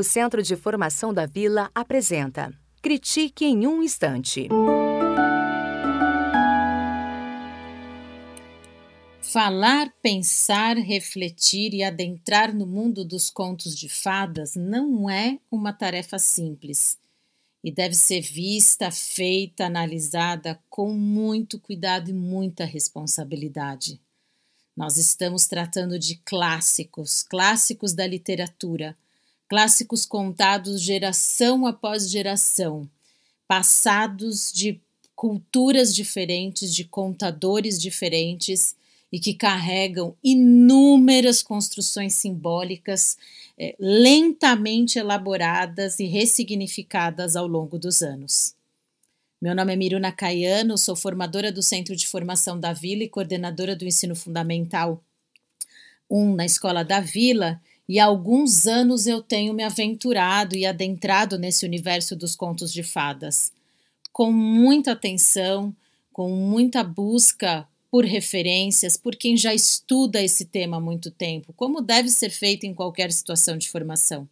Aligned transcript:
O 0.00 0.02
Centro 0.02 0.42
de 0.42 0.56
Formação 0.56 1.12
da 1.12 1.26
Vila 1.26 1.70
apresenta 1.74 2.58
Critique 2.80 3.44
em 3.44 3.66
um 3.66 3.82
Instante. 3.82 4.48
Falar, 9.20 9.92
pensar, 10.00 10.78
refletir 10.78 11.74
e 11.74 11.82
adentrar 11.82 12.54
no 12.54 12.66
mundo 12.66 13.04
dos 13.04 13.28
contos 13.28 13.76
de 13.76 13.90
fadas 13.90 14.54
não 14.54 15.10
é 15.10 15.38
uma 15.50 15.70
tarefa 15.70 16.18
simples 16.18 16.98
e 17.62 17.70
deve 17.70 17.94
ser 17.94 18.22
vista, 18.22 18.90
feita, 18.90 19.66
analisada 19.66 20.58
com 20.70 20.94
muito 20.94 21.60
cuidado 21.60 22.08
e 22.08 22.14
muita 22.14 22.64
responsabilidade. 22.64 24.00
Nós 24.74 24.96
estamos 24.96 25.46
tratando 25.46 25.98
de 25.98 26.16
clássicos, 26.24 27.22
clássicos 27.22 27.92
da 27.92 28.06
literatura, 28.06 28.96
clássicos 29.50 30.06
contados 30.06 30.80
geração 30.80 31.66
após 31.66 32.08
geração, 32.08 32.88
passados 33.48 34.52
de 34.52 34.80
culturas 35.16 35.92
diferentes, 35.92 36.72
de 36.72 36.84
contadores 36.84 37.80
diferentes 37.80 38.76
e 39.10 39.18
que 39.18 39.34
carregam 39.34 40.14
inúmeras 40.22 41.42
construções 41.42 42.14
simbólicas 42.14 43.18
é, 43.58 43.74
lentamente 43.80 45.00
elaboradas 45.00 45.98
e 45.98 46.04
ressignificadas 46.04 47.34
ao 47.34 47.48
longo 47.48 47.76
dos 47.76 48.02
anos. 48.02 48.54
Meu 49.42 49.52
nome 49.52 49.72
é 49.72 49.76
Miruna 49.76 50.12
Caiano, 50.12 50.78
sou 50.78 50.94
formadora 50.94 51.50
do 51.50 51.60
Centro 51.62 51.96
de 51.96 52.06
Formação 52.06 52.58
da 52.58 52.72
Vila 52.72 53.02
e 53.02 53.08
coordenadora 53.08 53.74
do 53.74 53.84
Ensino 53.84 54.14
Fundamental 54.14 55.02
1 56.08 56.36
na 56.36 56.44
Escola 56.44 56.84
da 56.84 57.00
Vila, 57.00 57.60
e 57.90 57.98
há 57.98 58.04
alguns 58.04 58.68
anos 58.68 59.08
eu 59.08 59.20
tenho 59.20 59.52
me 59.52 59.64
aventurado 59.64 60.54
e 60.54 60.64
adentrado 60.64 61.36
nesse 61.36 61.66
universo 61.66 62.14
dos 62.14 62.36
contos 62.36 62.72
de 62.72 62.84
fadas, 62.84 63.52
com 64.12 64.30
muita 64.30 64.92
atenção, 64.92 65.74
com 66.12 66.30
muita 66.30 66.84
busca 66.84 67.66
por 67.90 68.04
referências, 68.04 68.96
por 68.96 69.16
quem 69.16 69.36
já 69.36 69.52
estuda 69.52 70.22
esse 70.22 70.44
tema 70.44 70.76
há 70.76 70.80
muito 70.80 71.10
tempo, 71.10 71.52
como 71.56 71.80
deve 71.80 72.10
ser 72.10 72.30
feito 72.30 72.64
em 72.64 72.72
qualquer 72.72 73.10
situação 73.10 73.58
de 73.58 73.68
formação. 73.68 74.28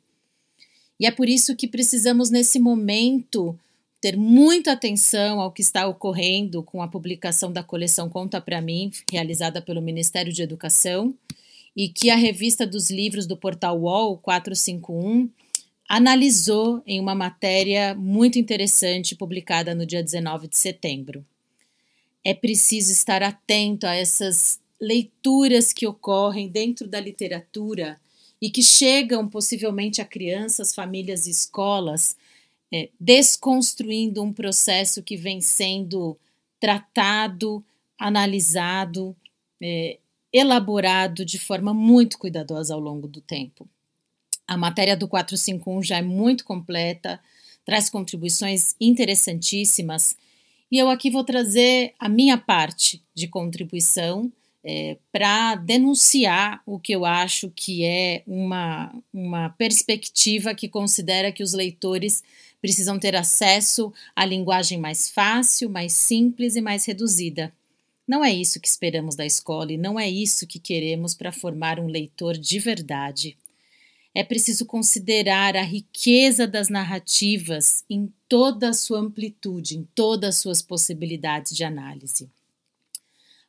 E 1.01 1.05
é 1.05 1.11
por 1.11 1.29
isso 1.29 1.57
que 1.57 1.67
precisamos, 1.67 2.31
nesse 2.31 2.61
momento, 2.61 3.59
ter 4.01 4.17
muita 4.17 4.71
atenção 4.71 5.41
ao 5.41 5.51
que 5.51 5.63
está 5.63 5.85
ocorrendo 5.89 6.63
com 6.63 6.81
a 6.81 6.87
publicação 6.87 7.53
da 7.53 7.65
coleção 7.65 8.09
Conta 8.09 8.41
para 8.41 8.61
mim, 8.61 8.93
realizada 9.11 9.61
pelo 9.61 9.83
Ministério 9.83 10.33
de 10.33 10.43
Educação, 10.43 11.13
e 11.79 11.89
que 11.89 12.11
a 12.11 12.17
revista 12.17 12.67
dos 12.67 12.91
livros 12.91 13.25
do 13.25 13.37
portal 13.37 13.79
UOL 13.79 14.19
451 14.19 15.31
analisou 15.89 16.83
em 16.85 16.99
uma 16.99 17.15
matéria 17.15 17.95
muito 17.95 18.37
interessante 18.37 19.15
publicada 19.15 19.77
no 19.77 19.87
dia 19.87 20.03
19 20.03 20.49
de 20.49 20.59
setembro. 20.59 21.25
É 22.25 22.35
preciso 22.35 22.91
estar 22.91 23.23
atento 23.23 23.87
a 23.87 23.95
essas 23.95 24.59
leituras 24.81 25.73
que 25.73 25.87
ocorrem 25.87 26.49
dentro 26.49 26.89
da 26.89 26.99
literatura 26.99 28.01
e 28.43 28.51
que 28.51 28.61
chegam 28.63 29.29
possivelmente 29.29 30.01
a 30.01 30.05
crianças, 30.05 30.75
famílias 30.75 31.29
e 31.29 31.31
escolas, 31.31 32.17
é, 32.75 32.89
desconstruindo 32.99 34.21
um 34.21 34.33
processo 34.33 35.01
que 35.01 35.17
vem 35.17 35.41
sendo 35.41 36.19
tratado, 36.59 37.65
analisado, 37.97 39.15
é, 39.63 39.99
elaborado 40.33 41.25
de 41.25 41.39
forma 41.39 41.73
muito 41.73 42.19
cuidadosa 42.19 42.75
ao 42.75 42.81
longo 42.81 43.09
do 43.09 43.21
tempo. 43.21 43.69
A 44.47 44.57
matéria 44.57 44.97
do 44.97 45.09
451 45.09 45.83
já 45.83 45.99
é 45.99 46.03
muito 46.03 46.45
completa, 46.45 47.21
traz 47.65 47.91
contribuições 47.91 48.75
interessantíssimas 48.81 50.17
e 50.71 50.79
eu 50.79 50.91
aqui 50.91 51.11
vou 51.11 51.25
trazer 51.25 51.95
a 51.99 52.09
minha 52.09 52.37
parte 52.37 53.03
de 53.15 53.27
contribuição 53.27 54.31
é, 54.63 54.99
para 55.11 55.55
denunciar 55.55 56.61
o 56.67 56.79
que 56.79 56.93
eu 56.93 57.07
acho 57.07 57.51
que 57.51 57.85
é 57.85 58.23
uma, 58.27 58.95
uma 59.13 59.49
perspectiva 59.51 60.55
que 60.55 60.69
considera 60.69 61.33
que 61.33 61.43
os 61.43 61.55
leitores 61.55 62.23
precisam 62.61 62.99
ter 62.99 63.17
acesso 63.17 63.93
à 64.15 64.27
linguagem 64.27 64.79
mais 64.79 65.09
fácil, 65.09 65.71
mais 65.71 65.95
simples 65.95 66.55
e 66.55 66.61
mais 66.61 66.85
reduzida. 66.85 67.53
Não 68.09 68.25
é 68.25 68.33
isso 68.33 68.59
que 68.59 68.67
esperamos 68.67 69.15
da 69.15 69.27
escola 69.27 69.73
e 69.73 69.77
não 69.77 70.01
é 70.01 70.09
isso 70.09 70.47
que 70.47 70.59
queremos 70.59 71.15
para 71.15 71.31
formar 71.31 71.79
um 71.79 71.87
leitor 71.87 72.37
de 72.37 72.59
verdade 72.59 73.37
é 74.19 74.25
preciso 74.25 74.67
considerar 74.67 75.57
a 75.57 75.63
riqueza 75.63 76.45
das 76.45 76.69
narrativas 76.69 77.85
em 77.89 78.13
toda 78.29 78.71
a 78.71 78.73
sua 78.73 78.99
amplitude, 78.99 79.79
em 79.79 79.89
todas 79.95 80.31
as 80.35 80.43
suas 80.43 80.61
possibilidades 80.61 81.55
de 81.55 81.63
análise. 81.63 82.29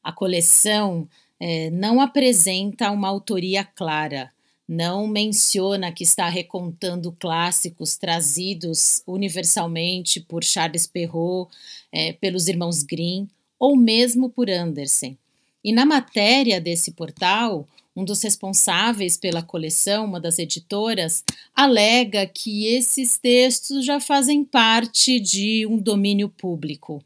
A 0.04 0.12
coleção 0.12 1.10
é, 1.40 1.72
não 1.72 2.00
apresenta 2.00 2.92
uma 2.92 3.08
autoria 3.08 3.64
clara, 3.64 4.32
não 4.68 5.08
menciona 5.08 5.92
que 5.92 6.04
está 6.04 6.30
recontando 6.30 7.12
clássicos 7.14 7.98
trazidos 7.98 9.02
universalmente 9.08 10.20
por 10.20 10.44
Charles 10.44 10.86
Perrault, 10.86 11.52
é, 11.92 12.14
pelos 12.14 12.48
irmãos 12.48 12.84
Grimm 12.84 13.28
ou 13.60 13.76
mesmo 13.76 14.30
por 14.30 14.50
Andersen. 14.50 15.18
E 15.64 15.74
na 15.74 15.86
matéria 15.86 16.62
desse 16.62 16.92
portal, 16.92 17.68
um 17.96 18.04
dos 18.06 18.24
responsáveis 18.24 19.18
pela 19.18 19.44
coleção, 19.44 20.06
uma 20.06 20.20
das 20.20 20.40
editoras, 20.40 21.24
alega 21.54 22.26
que 22.26 22.66
esses 22.68 23.18
textos 23.18 23.86
já 23.86 24.00
fazem 24.00 24.46
parte 24.46 25.20
de 25.20 25.68
um 25.68 25.78
domínio 25.78 26.30
público. 26.30 27.04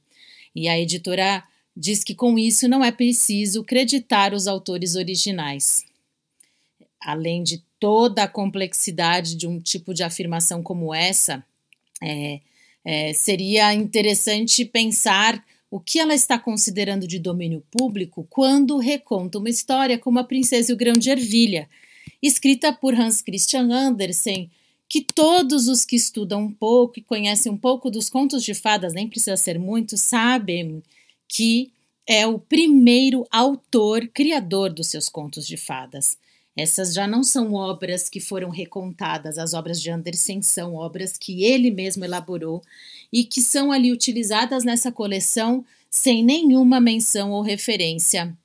E 0.55 0.67
a 0.67 0.79
editora 0.79 1.43
diz 1.75 2.03
que 2.03 2.13
com 2.13 2.37
isso 2.37 2.67
não 2.67 2.83
é 2.83 2.91
preciso 2.91 3.63
creditar 3.63 4.35
os 4.35 4.45
autores 4.45 4.95
originais. 4.95 5.83
Além 7.01 7.41
de 7.41 7.63
toda 7.79 8.23
a 8.23 8.27
complexidade 8.27 9.35
de 9.35 9.47
um 9.47 9.59
tipo 9.59 9.93
de 9.93 10.03
afirmação 10.03 10.61
como 10.61 10.93
essa, 10.93 11.43
é, 12.01 12.39
é, 12.85 13.13
seria 13.13 13.73
interessante 13.73 14.63
pensar 14.63 15.43
o 15.73 15.79
que 15.79 15.97
ela 15.97 16.13
está 16.13 16.37
considerando 16.37 17.07
de 17.07 17.17
domínio 17.17 17.63
público 17.71 18.27
quando 18.29 18.77
reconta 18.77 19.39
uma 19.39 19.49
história 19.49 19.97
como 19.97 20.19
A 20.19 20.23
Princesa 20.23 20.71
e 20.71 20.75
o 20.75 20.77
Grão 20.77 20.93
de 20.93 21.09
Ervilha, 21.09 21.67
escrita 22.21 22.71
por 22.71 22.93
Hans 22.93 23.23
Christian 23.23 23.73
Andersen, 23.73 24.51
que 24.87 25.01
todos 25.01 25.67
os 25.67 25.83
que 25.83 25.95
estudam 25.95 26.43
um 26.43 26.51
pouco 26.51 26.99
e 26.99 27.01
conhecem 27.01 27.51
um 27.51 27.57
pouco 27.57 27.89
dos 27.89 28.07
contos 28.07 28.43
de 28.43 28.53
fadas, 28.53 28.93
nem 28.93 29.07
precisa 29.07 29.35
ser 29.35 29.57
muito, 29.57 29.97
sabem 29.97 30.83
que 31.27 31.71
é 32.05 32.27
o 32.27 32.37
primeiro 32.37 33.25
autor, 33.31 34.07
criador 34.13 34.71
dos 34.71 34.85
seus 34.85 35.09
contos 35.09 35.47
de 35.47 35.57
fadas. 35.57 36.19
Essas 36.55 36.93
já 36.93 37.07
não 37.07 37.23
são 37.23 37.53
obras 37.53 38.07
que 38.07 38.19
foram 38.19 38.49
recontadas, 38.49 39.37
as 39.37 39.53
obras 39.53 39.81
de 39.81 39.89
Andersen 39.89 40.41
são 40.41 40.75
obras 40.75 41.17
que 41.17 41.43
ele 41.43 41.71
mesmo 41.71 42.05
elaborou 42.05 42.61
e 43.11 43.23
que 43.23 43.41
são 43.41 43.71
ali 43.71 43.91
utilizadas 43.91 44.63
nessa 44.63 44.91
coleção 44.91 45.65
sem 45.89 46.23
nenhuma 46.23 46.79
menção 46.79 47.31
ou 47.31 47.41
referência 47.41 48.37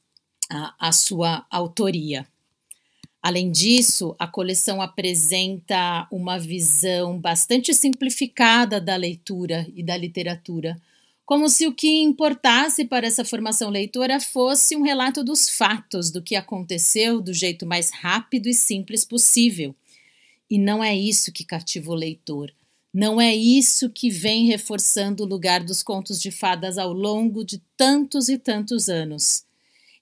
à, 0.51 0.89
à 0.89 0.93
sua 0.93 1.47
autoria. 1.51 2.27
Além 3.23 3.51
disso, 3.51 4.15
a 4.19 4.27
coleção 4.27 4.81
apresenta 4.81 6.07
uma 6.11 6.39
visão 6.39 7.19
bastante 7.19 7.75
simplificada 7.75 8.81
da 8.81 8.97
leitura 8.97 9.67
e 9.75 9.83
da 9.83 9.97
literatura, 9.97 10.81
como 11.28 11.47
se 11.50 11.66
o 11.66 11.75
que 11.75 12.00
importasse 12.00 12.87
para 12.87 13.06
essa 13.06 13.22
formação 13.22 13.69
leitora 13.69 14.19
fosse 14.19 14.75
um 14.75 14.81
relato 14.81 15.22
dos 15.22 15.47
fatos, 15.47 16.11
do 16.11 16.22
que 16.22 16.34
aconteceu 16.34 17.21
do 17.21 17.34
jeito 17.34 17.66
mais 17.66 17.91
rápido 17.91 18.49
e 18.49 18.55
simples 18.55 19.05
possível. 19.05 19.77
E 20.49 20.59
não 20.59 20.83
é 20.83 20.97
isso 20.97 21.31
que 21.31 21.44
cativa 21.44 21.91
o 21.91 21.94
leitor. 21.94 22.50
Não 22.94 23.20
é 23.20 23.37
isso 23.37 23.91
que 23.91 24.08
vem 24.08 24.47
reforçando 24.47 25.23
o 25.23 25.26
lugar 25.26 25.62
dos 25.62 25.82
contos 25.82 26.19
de 26.19 26.31
fadas 26.31 26.79
ao 26.79 26.94
longo 26.94 27.44
de 27.44 27.61
tantos 27.76 28.31
e 28.31 28.38
tantos 28.38 28.88
anos. 28.88 29.44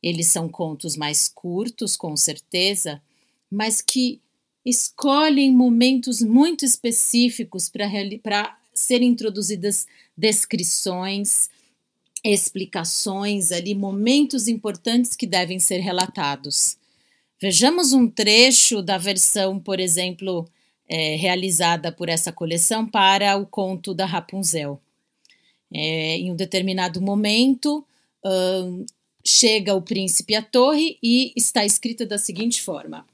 Eles 0.01 0.29
são 0.29 0.49
contos 0.49 0.97
mais 0.97 1.27
curtos, 1.27 1.97
com 1.97 2.17
certeza, 2.17 3.03
mas 3.51 3.81
que 3.81 4.21
escolhem 4.65 5.53
momentos 5.53 6.23
muito 6.23 6.65
específicos 6.65 7.69
para 7.69 8.57
serem 8.77 9.09
introduzidas 9.09 9.87
descrições, 10.17 11.51
explicações 12.25 13.53
ali, 13.53 13.75
momentos 13.75 14.49
importantes 14.49 15.17
que 15.17 15.27
devem 15.27 15.59
ser 15.59 15.79
relatados. 15.79 16.77
Vejamos 17.41 17.93
um 17.93 18.09
trecho 18.09 18.83
da 18.83 18.99
versão, 18.99 19.59
por 19.59 19.79
exemplo, 19.79 20.49
é, 20.89 21.17
realizada 21.17 21.93
por 21.93 22.09
essa 22.09 22.33
coleção 22.33 22.87
para 22.87 23.37
o 23.37 23.47
conto 23.47 23.93
da 23.93 24.07
Rapunzel. 24.07 24.81
É, 25.73 26.17
em 26.17 26.31
um 26.31 26.37
determinado 26.37 27.01
momento, 27.01 27.85
chega 29.25 29.75
o 29.75 29.83
príncipe 29.83 30.35
à 30.35 30.43
torre 30.43 30.99
e 31.03 31.33
está 31.37 31.65
escrita 31.65 32.07
da 32.07 32.19
seguinte 32.19 32.63
forma: 32.63 33.07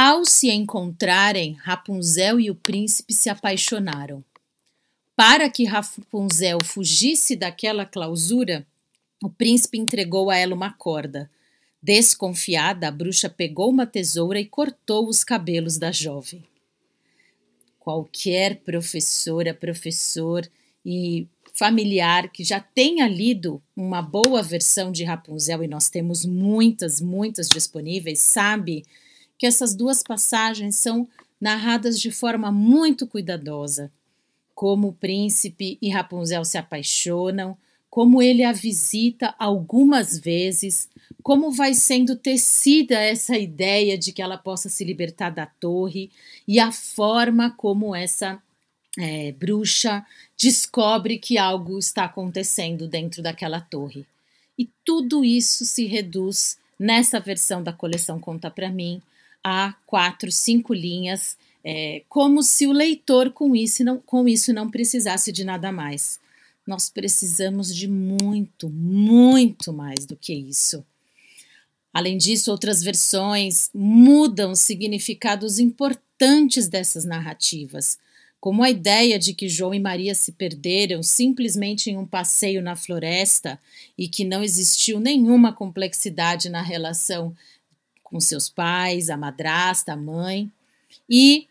Ao 0.00 0.24
se 0.24 0.48
encontrarem, 0.48 1.54
Rapunzel 1.54 2.38
e 2.38 2.52
o 2.52 2.54
príncipe 2.54 3.12
se 3.12 3.28
apaixonaram. 3.28 4.24
Para 5.16 5.50
que 5.50 5.64
Rapunzel 5.64 6.58
fugisse 6.62 7.34
daquela 7.34 7.84
clausura, 7.84 8.64
o 9.20 9.28
príncipe 9.28 9.76
entregou 9.76 10.30
a 10.30 10.36
ela 10.36 10.54
uma 10.54 10.72
corda. 10.72 11.28
Desconfiada, 11.82 12.86
a 12.86 12.92
bruxa 12.92 13.28
pegou 13.28 13.70
uma 13.70 13.88
tesoura 13.88 14.38
e 14.38 14.46
cortou 14.46 15.08
os 15.08 15.24
cabelos 15.24 15.78
da 15.78 15.90
jovem. 15.90 16.44
Qualquer 17.80 18.58
professora, 18.58 19.52
professor 19.52 20.48
e 20.86 21.26
familiar 21.52 22.30
que 22.30 22.44
já 22.44 22.60
tenha 22.60 23.08
lido 23.08 23.60
uma 23.74 24.00
boa 24.00 24.44
versão 24.44 24.92
de 24.92 25.02
Rapunzel, 25.02 25.64
e 25.64 25.66
nós 25.66 25.90
temos 25.90 26.24
muitas, 26.24 27.00
muitas 27.00 27.48
disponíveis, 27.48 28.20
sabe 28.20 28.84
que 29.38 29.46
essas 29.46 29.74
duas 29.74 30.02
passagens 30.02 30.76
são 30.76 31.08
narradas 31.40 31.98
de 32.00 32.10
forma 32.10 32.50
muito 32.50 33.06
cuidadosa. 33.06 33.90
Como 34.54 34.88
o 34.88 34.92
príncipe 34.92 35.78
e 35.80 35.88
Rapunzel 35.88 36.44
se 36.44 36.58
apaixonam, 36.58 37.56
como 37.88 38.20
ele 38.20 38.42
a 38.42 38.52
visita 38.52 39.34
algumas 39.38 40.18
vezes, 40.18 40.88
como 41.22 41.52
vai 41.52 41.72
sendo 41.74 42.16
tecida 42.16 42.98
essa 42.98 43.38
ideia 43.38 43.96
de 43.96 44.12
que 44.12 44.20
ela 44.20 44.36
possa 44.36 44.68
se 44.68 44.84
libertar 44.84 45.30
da 45.30 45.46
torre 45.46 46.10
e 46.46 46.58
a 46.58 46.72
forma 46.72 47.50
como 47.50 47.94
essa 47.94 48.42
é, 48.98 49.32
bruxa 49.32 50.04
descobre 50.36 51.18
que 51.18 51.38
algo 51.38 51.78
está 51.78 52.04
acontecendo 52.04 52.88
dentro 52.88 53.22
daquela 53.22 53.60
torre. 53.60 54.04
E 54.58 54.68
tudo 54.84 55.24
isso 55.24 55.64
se 55.64 55.86
reduz 55.86 56.58
nessa 56.78 57.20
versão 57.20 57.62
da 57.62 57.72
coleção 57.72 58.18
Conta 58.18 58.50
para 58.50 58.70
mim 58.70 59.00
a 59.42 59.74
quatro, 59.86 60.30
cinco 60.30 60.74
linhas, 60.74 61.36
é, 61.64 62.02
como 62.08 62.42
se 62.42 62.66
o 62.66 62.72
leitor 62.72 63.30
com 63.30 63.54
isso, 63.54 63.84
não, 63.84 63.98
com 63.98 64.28
isso 64.28 64.52
não 64.52 64.70
precisasse 64.70 65.32
de 65.32 65.44
nada 65.44 65.70
mais. 65.72 66.20
Nós 66.66 66.90
precisamos 66.90 67.74
de 67.74 67.88
muito, 67.88 68.68
muito 68.68 69.72
mais 69.72 70.04
do 70.04 70.16
que 70.16 70.34
isso. 70.34 70.84
Além 71.92 72.16
disso, 72.18 72.50
outras 72.50 72.82
versões 72.82 73.70
mudam 73.74 74.54
significados 74.54 75.58
importantes 75.58 76.68
dessas 76.68 77.04
narrativas, 77.04 77.98
como 78.40 78.62
a 78.62 78.70
ideia 78.70 79.18
de 79.18 79.34
que 79.34 79.48
João 79.48 79.74
e 79.74 79.80
Maria 79.80 80.14
se 80.14 80.32
perderam 80.32 81.02
simplesmente 81.02 81.90
em 81.90 81.96
um 81.96 82.06
passeio 82.06 82.62
na 82.62 82.76
floresta 82.76 83.58
e 83.96 84.06
que 84.08 84.24
não 84.24 84.44
existiu 84.44 85.00
nenhuma 85.00 85.52
complexidade 85.52 86.48
na 86.48 86.62
relação 86.62 87.34
com 88.10 88.20
seus 88.20 88.48
pais, 88.48 89.10
a 89.10 89.16
madrasta, 89.16 89.92
a 89.92 89.96
mãe, 89.96 90.50
e 91.08 91.46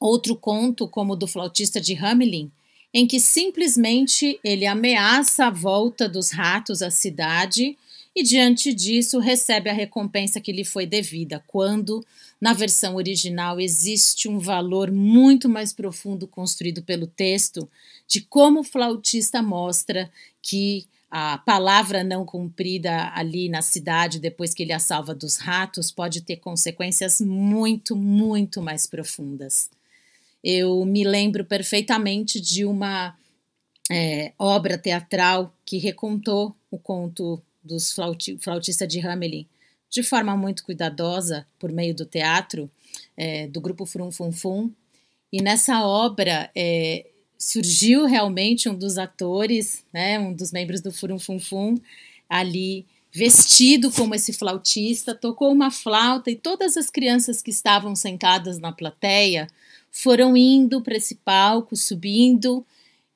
outro 0.00 0.36
conto, 0.36 0.88
como 0.88 1.12
o 1.12 1.16
do 1.16 1.26
flautista 1.26 1.80
de 1.80 1.94
Hamelin, 1.94 2.50
em 2.92 3.06
que 3.06 3.20
simplesmente 3.20 4.40
ele 4.42 4.66
ameaça 4.66 5.46
a 5.46 5.50
volta 5.50 6.08
dos 6.08 6.30
ratos 6.30 6.82
à 6.82 6.90
cidade 6.90 7.76
e, 8.14 8.22
diante 8.22 8.72
disso, 8.72 9.18
recebe 9.18 9.68
a 9.68 9.72
recompensa 9.72 10.40
que 10.40 10.52
lhe 10.52 10.64
foi 10.64 10.86
devida, 10.86 11.44
quando, 11.46 12.04
na 12.40 12.52
versão 12.52 12.96
original, 12.96 13.60
existe 13.60 14.28
um 14.28 14.38
valor 14.38 14.90
muito 14.90 15.48
mais 15.48 15.72
profundo 15.72 16.26
construído 16.26 16.82
pelo 16.82 17.06
texto 17.06 17.68
de 18.06 18.20
como 18.22 18.60
o 18.60 18.64
flautista 18.64 19.42
mostra 19.42 20.10
que 20.40 20.86
a 21.10 21.38
palavra 21.38 22.04
não 22.04 22.24
cumprida 22.24 23.10
ali 23.14 23.48
na 23.48 23.62
cidade, 23.62 24.20
depois 24.20 24.52
que 24.52 24.62
ele 24.62 24.72
a 24.72 24.78
salva 24.78 25.14
dos 25.14 25.36
ratos, 25.36 25.90
pode 25.90 26.20
ter 26.20 26.36
consequências 26.36 27.20
muito, 27.20 27.96
muito 27.96 28.60
mais 28.60 28.86
profundas. 28.86 29.70
Eu 30.44 30.84
me 30.84 31.04
lembro 31.04 31.44
perfeitamente 31.44 32.40
de 32.40 32.64
uma 32.64 33.16
é, 33.90 34.32
obra 34.38 34.76
teatral 34.76 35.54
que 35.64 35.78
recontou 35.78 36.54
o 36.70 36.78
conto 36.78 37.42
dos 37.62 37.92
flauti 37.92 38.38
flautista 38.38 38.86
de 38.86 39.00
Hamelin 39.00 39.46
de 39.90 40.02
forma 40.02 40.36
muito 40.36 40.64
cuidadosa 40.64 41.46
por 41.58 41.72
meio 41.72 41.94
do 41.94 42.04
teatro 42.04 42.70
é, 43.16 43.46
do 43.46 43.60
grupo 43.60 43.86
Frum 43.86 44.10
Fum 44.10 44.30
Fum. 44.30 44.70
E 45.32 45.42
nessa 45.42 45.84
obra 45.84 46.50
é, 46.54 47.06
surgiu 47.38 48.04
realmente 48.04 48.68
um 48.68 48.74
dos 48.74 48.98
atores, 48.98 49.84
né, 49.92 50.18
um 50.18 50.32
dos 50.32 50.50
membros 50.50 50.80
do 50.80 50.92
Furum 50.92 51.20
Fum 51.20 51.38
Fum, 51.38 51.78
ali 52.28 52.84
vestido 53.12 53.90
como 53.90 54.14
esse 54.14 54.32
flautista, 54.32 55.14
tocou 55.14 55.50
uma 55.52 55.70
flauta 55.70 56.30
e 56.30 56.36
todas 56.36 56.76
as 56.76 56.90
crianças 56.90 57.40
que 57.40 57.50
estavam 57.50 57.94
sentadas 57.94 58.58
na 58.58 58.72
plateia 58.72 59.46
foram 59.90 60.36
indo 60.36 60.82
para 60.82 60.96
esse 60.96 61.14
palco, 61.16 61.74
subindo, 61.74 62.64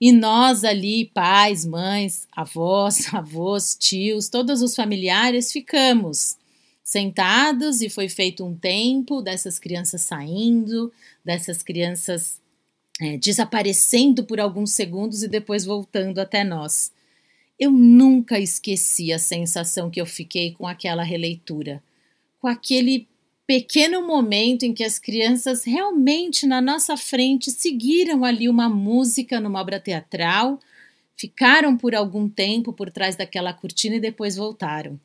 e 0.00 0.10
nós 0.10 0.64
ali, 0.64 1.04
pais, 1.04 1.64
mães, 1.64 2.26
avós, 2.32 3.06
avós, 3.14 3.76
tios, 3.78 4.28
todos 4.28 4.62
os 4.62 4.74
familiares, 4.74 5.52
ficamos 5.52 6.36
sentados 6.82 7.80
e 7.80 7.88
foi 7.88 8.08
feito 8.08 8.44
um 8.44 8.54
tempo 8.54 9.22
dessas 9.22 9.58
crianças 9.58 10.02
saindo, 10.02 10.92
dessas 11.24 11.62
crianças 11.62 12.41
é, 13.02 13.18
desaparecendo 13.18 14.24
por 14.24 14.38
alguns 14.38 14.72
segundos 14.72 15.24
e 15.24 15.28
depois 15.28 15.64
voltando 15.64 16.20
até 16.20 16.44
nós. 16.44 16.92
Eu 17.58 17.70
nunca 17.70 18.38
esqueci 18.38 19.12
a 19.12 19.18
sensação 19.18 19.90
que 19.90 20.00
eu 20.00 20.06
fiquei 20.06 20.52
com 20.52 20.66
aquela 20.66 21.02
releitura, 21.02 21.82
com 22.40 22.46
aquele 22.46 23.08
pequeno 23.46 24.06
momento 24.06 24.62
em 24.62 24.72
que 24.72 24.84
as 24.84 24.98
crianças 24.98 25.64
realmente 25.64 26.46
na 26.46 26.60
nossa 26.60 26.96
frente 26.96 27.50
seguiram 27.50 28.24
ali 28.24 28.48
uma 28.48 28.68
música 28.68 29.40
numa 29.40 29.60
obra 29.60 29.80
teatral, 29.80 30.60
ficaram 31.16 31.76
por 31.76 31.94
algum 31.94 32.28
tempo 32.28 32.72
por 32.72 32.90
trás 32.90 33.16
daquela 33.16 33.52
cortina 33.52 33.96
e 33.96 34.00
depois 34.00 34.36
voltaram. 34.36 34.98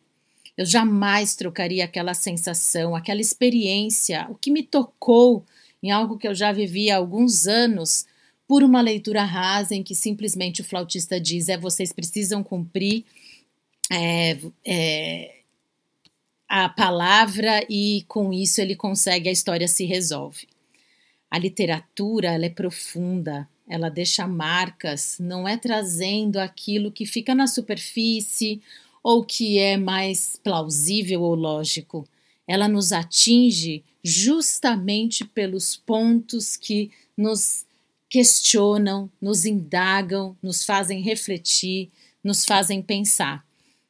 Eu 0.56 0.66
jamais 0.66 1.36
trocaria 1.36 1.84
aquela 1.84 2.14
sensação, 2.14 2.96
aquela 2.96 3.22
experiência, 3.22 4.28
o 4.30 4.36
que 4.36 4.52
me 4.52 4.64
tocou 4.64 5.44
em 5.82 5.92
algo 5.92 6.18
que 6.18 6.28
eu 6.28 6.34
já 6.34 6.52
vivi 6.52 6.90
há 6.90 6.98
alguns 6.98 7.48
anos, 7.48 8.06
por 8.48 8.64
uma 8.64 8.82
leitura 8.82 9.24
rasa 9.24 9.76
em 9.76 9.84
que 9.84 9.94
simplesmente 9.94 10.62
o 10.62 10.64
flautista 10.64 11.20
diz: 11.20 11.50
é 11.50 11.58
vocês 11.58 11.92
precisam 11.92 12.44
cumprir 12.44 13.04
é, 13.92 14.38
é, 14.66 15.38
a 16.48 16.70
palavra 16.70 17.66
e 17.70 18.06
com 18.08 18.32
isso 18.32 18.62
ele 18.62 18.76
consegue, 18.76 19.28
a 19.28 19.32
história 19.32 19.68
se 19.68 19.86
resolve. 19.86 20.48
A 21.30 21.38
literatura 21.38 22.30
ela 22.30 22.46
é 22.46 22.50
profunda, 22.50 23.48
ela 23.68 23.90
deixa 23.90 24.26
marcas, 24.26 25.18
não 25.20 25.46
é 25.46 25.58
trazendo 25.58 26.38
aquilo 26.38 26.92
que 26.92 27.06
fica 27.06 27.36
na 27.36 27.48
superfície 27.48 28.62
ou 29.04 29.26
que 29.26 29.60
é 29.60 29.76
mais 29.76 30.40
plausível 30.42 31.22
ou 31.22 31.36
lógico. 31.36 32.08
Ela 32.48 32.70
nos 32.70 32.94
atinge 32.94 33.84
justamente 34.08 35.26
pelos 35.26 35.76
pontos 35.76 36.56
que 36.56 36.90
nos 37.18 37.66
questionam, 38.10 39.12
nos 39.22 39.46
indagam, 39.46 40.38
nos 40.42 40.64
fazem 40.64 41.02
refletir, 41.02 41.90
nos 42.24 42.46
fazem 42.46 42.82
pensar. 42.82 43.46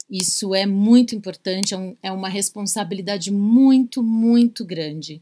Isso 0.10 0.56
é 0.56 0.66
muito 0.66 1.14
importante, 1.14 1.76
é, 1.76 1.78
um, 1.78 1.96
é 2.02 2.12
uma 2.12 2.30
responsabilidade 2.30 3.30
muito, 3.32 4.02
muito 4.02 4.66
grande. 4.66 5.22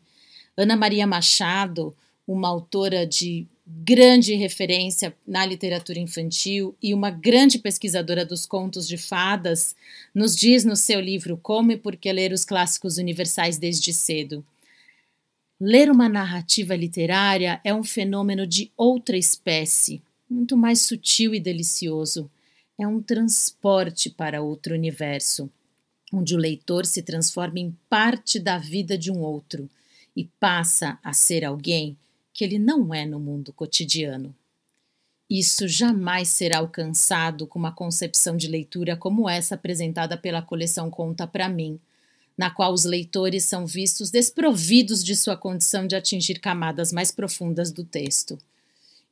Ana 0.55 0.77
Maria 0.77 1.05
Machado, 1.05 1.93
uma 2.25 2.47
autora 2.47 3.05
de 3.05 3.45
grande 3.67 4.33
referência 4.35 5.13
na 5.27 5.45
literatura 5.45 5.99
infantil 5.99 6.73
e 6.81 6.93
uma 6.93 7.09
grande 7.09 7.57
pesquisadora 7.57 8.23
dos 8.23 8.45
contos 8.45 8.87
de 8.87 8.95
fadas, 8.95 9.75
nos 10.13 10.35
diz 10.35 10.63
no 10.63 10.75
seu 10.75 11.01
livro 11.01 11.35
Como 11.35 11.73
e 11.73 11.77
Por 11.77 11.97
que 11.97 12.13
Ler 12.13 12.31
os 12.31 12.45
Clássicos 12.45 12.97
Universais 12.97 13.57
Desde 13.57 13.91
Cedo. 13.91 14.45
Ler 15.59 15.89
uma 15.89 16.09
narrativa 16.09 16.75
literária 16.75 17.61
é 17.63 17.73
um 17.73 17.83
fenômeno 17.83 18.45
de 18.45 18.73
outra 18.75 19.15
espécie, 19.15 20.01
muito 20.29 20.57
mais 20.57 20.81
sutil 20.81 21.33
e 21.33 21.39
delicioso. 21.39 22.29
É 22.77 22.85
um 22.85 23.01
transporte 23.01 24.09
para 24.09 24.41
outro 24.41 24.73
universo, 24.73 25.49
onde 26.11 26.35
o 26.35 26.37
leitor 26.37 26.85
se 26.85 27.01
transforma 27.01 27.57
em 27.57 27.73
parte 27.89 28.37
da 28.37 28.57
vida 28.57 28.97
de 28.97 29.09
um 29.09 29.19
outro 29.19 29.69
e 30.13 30.25
passa 30.25 30.99
a 31.01 31.13
ser 31.13 31.45
alguém 31.45 31.97
que 32.33 32.43
ele 32.43 32.59
não 32.59 32.93
é 32.93 33.05
no 33.05 33.17
mundo 33.17 33.53
cotidiano. 33.53 34.35
Isso 35.29 35.69
jamais 35.69 36.27
será 36.27 36.57
alcançado 36.57 37.47
com 37.47 37.57
uma 37.57 37.71
concepção 37.71 38.35
de 38.35 38.49
leitura 38.49 38.97
como 38.97 39.29
essa 39.29 39.55
apresentada 39.55 40.17
pela 40.17 40.41
coleção 40.41 40.91
Conta 40.91 41.25
para 41.25 41.47
mim 41.47 41.79
na 42.37 42.49
qual 42.49 42.73
os 42.73 42.83
leitores 42.83 43.45
são 43.45 43.65
vistos 43.65 44.11
desprovidos 44.11 45.03
de 45.03 45.15
sua 45.15 45.37
condição 45.37 45.87
de 45.87 45.95
atingir 45.95 46.39
camadas 46.39 46.91
mais 46.91 47.11
profundas 47.11 47.71
do 47.71 47.83
texto. 47.83 48.37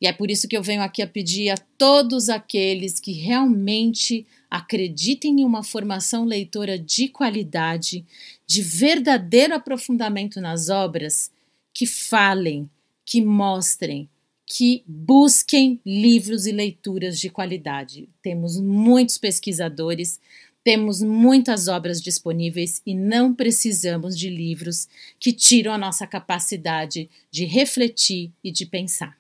E 0.02 0.08
é 0.08 0.12
por 0.12 0.30
isso 0.30 0.50
que 0.50 0.58
eu 0.58 0.62
venho 0.62 0.82
aqui 0.82 1.02
a 1.02 1.08
pedir 1.08 1.50
a 1.50 1.58
todos 1.78 2.28
aqueles 2.28 3.00
que 3.00 3.14
realmente 3.14 4.28
acreditem 4.50 5.40
em 5.40 5.46
uma 5.46 5.64
formação 5.64 6.26
leitora 6.26 6.78
de 6.78 7.08
qualidade, 7.08 8.06
de 8.46 8.62
verdadeiro 8.62 9.56
aprofundamento 9.56 10.42
nas 10.42 10.68
obras, 10.68 11.32
que 11.74 11.86
falem, 11.86 12.70
que 13.06 13.22
mostrem, 13.22 14.10
que 14.46 14.84
busquem 14.86 15.80
livros 15.86 16.46
e 16.46 16.52
leituras 16.52 17.18
de 17.18 17.30
qualidade. 17.30 18.10
Temos 18.22 18.60
muitos 18.60 19.18
pesquisadores, 19.18 20.20
temos 20.64 21.02
muitas 21.02 21.68
obras 21.68 22.02
disponíveis 22.02 22.82
e 22.86 22.96
não 22.96 23.34
precisamos 23.34 24.18
de 24.18 24.30
livros 24.30 24.88
que 25.20 25.34
tiram 25.34 25.74
a 25.74 25.78
nossa 25.78 26.08
capacidade 26.08 27.10
de 27.30 27.46
refletir 27.46 28.32
e 28.44 28.52
de 28.52 28.66
pensar. 28.66 29.18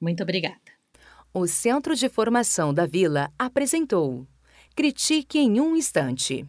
Muito 0.00 0.22
obrigada. 0.22 0.58
O 1.32 1.46
Centro 1.46 1.94
de 1.94 2.08
Formação 2.08 2.74
da 2.74 2.86
Vila 2.86 3.32
apresentou 3.38 4.26
Critique 4.74 5.38
em 5.38 5.60
um 5.60 5.76
Instante. 5.76 6.44